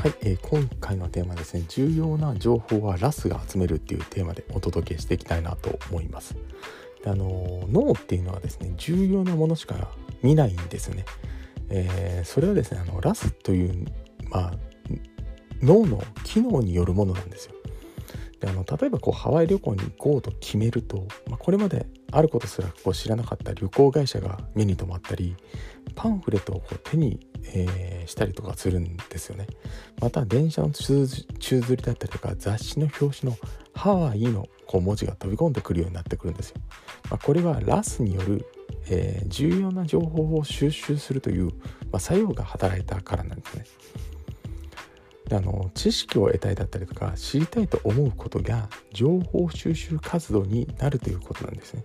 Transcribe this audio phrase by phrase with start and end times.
[0.00, 1.64] はい、えー、今回のテーマですね。
[1.68, 6.34] 重要な情報はラスが集めるっていうテーマでお届けしていきたいなと思います。
[7.04, 9.90] であの脳っていうのはですね重要なものしか
[10.22, 11.04] 見ないんですね、
[11.68, 13.84] えー、それはですねあのラスという
[14.30, 14.54] まあ
[15.62, 17.54] 脳の機能によるものなんですよ。
[18.40, 25.36] であの例えばこうハワイ旅行に行こうと決めると、まあ、これまであることすらこう知らなかった旅行会社が目に留まったり
[25.94, 29.46] パンフレットをこう手に、えー、したりとかするんですよね。
[30.00, 33.38] また電車の宙づりだったりとか雑誌の表紙の
[33.74, 36.56] ハワイのこう文字が飛び込んでくるようになってくるんですよ、
[37.10, 38.46] まあ、これはラスによる、
[38.88, 41.46] えー、重要な情報を収集するという、
[41.90, 43.64] まあ、作用が働いたからなんですね。
[45.32, 51.82] あの知識を得たいだったりとか知りたいと思うことが情報収集活動になるということなんですね。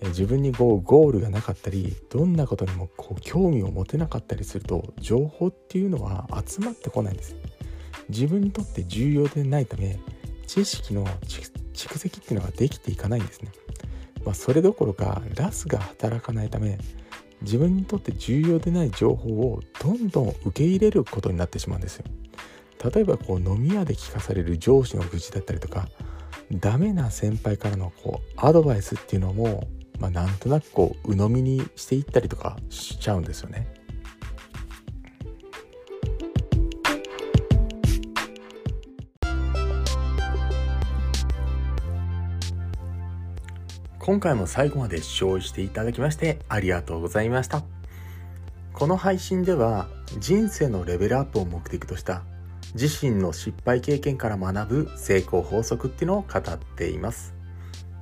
[0.00, 7.34] 自分にこうゴールがなかったりどんなことにもこう興味を持てなかったりすると情報っていうのは集まってこないんです。
[8.08, 9.98] 自分にとって重要でないため
[10.46, 13.50] 知識の蓄積っていうのができていかないんですね、
[14.24, 16.78] まあ、それどころかラスが働かないため
[17.42, 22.04] 自分にとって重要でない情報をどんどん受け入れることになってしまうんですよ。
[22.82, 25.88] 例えばこう飲み屋で聞かされる上司の愚痴だったりとか
[26.52, 33.66] ダメな先輩からのこうアドバイスっていうのも、まあ、なんとなくこう鵜呑みにしていったりとかしちゃうんですよね。
[43.98, 47.62] 今回も最後まで視聴していただきましてありがとうございました。
[48.72, 49.86] この配信では
[50.18, 52.22] 人生のレベルアップを目的とした
[52.74, 57.34] 自身の失敗経験から学ぶ成功法則っていうのを語っています。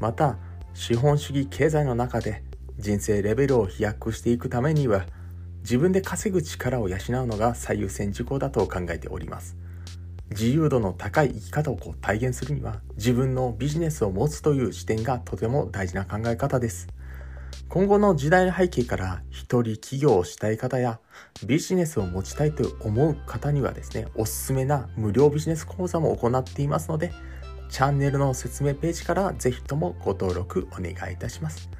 [0.00, 0.38] また
[0.74, 2.42] 資本主義経済の中で
[2.78, 5.04] 人生レベルを飛躍していくためには
[5.60, 9.56] 自分で稼ぐ力を養うのが最優先事項だと考えております。
[10.30, 16.88] 自由度の高い生き方をこう体現するには自分のビジネスを持つという視点がとても大事な考え方です。
[17.68, 20.98] 今後の時代の背景から一人起業をしたい方や
[21.46, 27.12] ビジネスを持ちたいと思う方にはですね、おすすめな無料ビジネス講座も行っていますので、
[27.68, 31.70] チャンネルの説明ページからぜひともご登録お願いいたします。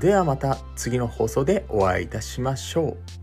[0.00, 3.17] ではまた次の放送でお会いいたしましょう。